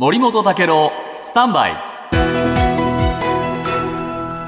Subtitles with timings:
[0.00, 1.76] 森本武郎スタンバイ。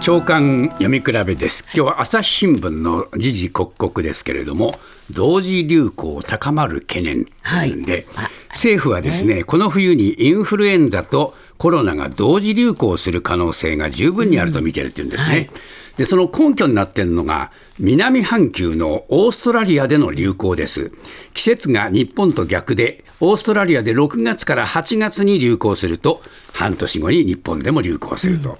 [0.00, 1.64] 長官読み比べです。
[1.75, 4.73] 今日は朝日新聞の時事刻々ですけれども
[5.10, 7.26] 同時流行高まる懸念
[7.84, 15.37] で、はい、政府はですね、この冬にインフルエンザとコロナが同時流行する可能性が十分にあると見てるっていうんですね。
[15.37, 20.92] うんはいでその根拠になっているのが南半球のオーストラリアでの流行です。
[21.34, 28.51] 季節が日本と逆でオーストラリアで6月から8月に流行すると半年後に日本でも流行すると。
[28.51, 28.56] うん。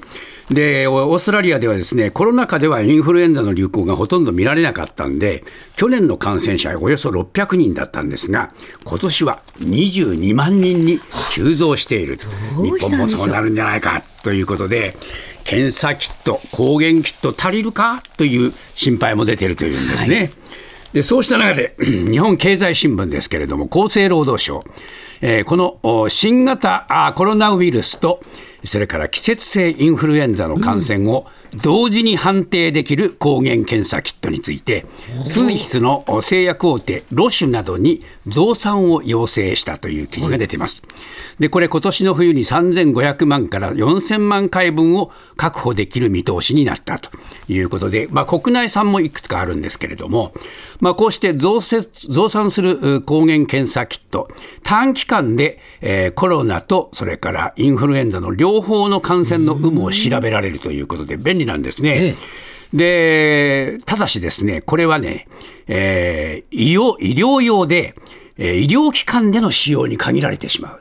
[0.55, 5.45] でオーストラリアではですねコロナ禍ではインフルエンザの流行がほとんど見られなかったんで
[5.77, 8.53] 去年の感染者はおよそ600人だったんですが
[8.85, 11.01] 今年は22万人に
[11.33, 12.19] 急増している
[12.63, 14.95] 日本もそうなるんじゃないかということで
[15.45, 20.17] 検査キット、抗原キット足りるかという心配も出ているというんですね。
[20.17, 20.31] はい、
[20.95, 21.75] でそうした中で、
[22.11, 24.65] 日本経済新聞ですけれども、厚生労働省、
[25.21, 28.21] えー、この新型コロナウイルスと、
[28.65, 34.87] それから季節性インフルエンザの感染を同時に判定できる抗原検査キットについて、
[35.25, 40.83] スイスの製薬大手ロシュなどに増産を要請したという記事が出ています。
[41.39, 47.11] で、これ今年の冬に3500万から4000万回分を確保できる見通しになったと
[47.49, 50.33] いうことで、まあ、国内産もいくつかあるんですけれども、
[50.81, 54.29] まあ、こうして増増産する抗原検査キット、
[54.63, 62.17] 短期間で、えー、コロナとそれからインフルエンザの両方の感染の有無を調べられるということで便利なんですね。
[62.73, 65.29] で、ただしですね、これはね、
[65.67, 67.95] えー、医療医療用で、
[68.37, 70.81] えー、医療機関での使用に限られてしまう。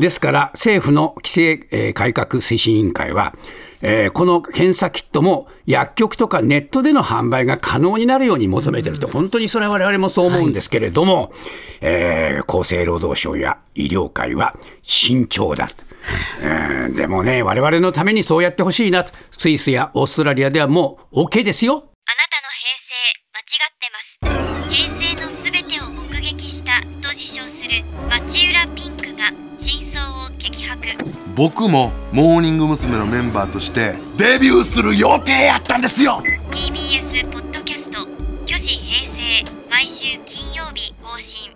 [0.00, 3.34] ですから政府の規制、えー、改革推進委員会は、
[3.80, 11.30] えー、この検査キットも薬局とかネットでの販売が可能になるように求めてると、本当にそれは我々もそう思うんですけれども、はい、
[11.82, 15.68] えー、厚生労働省や医療界は慎重だ。
[16.42, 21.74] えー、でもね、我々のためにそうやってほしいなスイスやオーストラリアではもう OK ですよ。
[21.74, 22.94] あなたの平成
[23.32, 24.18] 間違ってます。
[24.70, 30.80] 平成のすべてを目撃したと自称する町浦ピンクが真相を激白。
[31.36, 32.94] 僕もモーニング娘。
[32.96, 37.98] のメンバーとしてデビューする予定やったんですよ TBS ポッドキャスト
[38.46, 41.53] 「虚子平成」毎週金曜日更新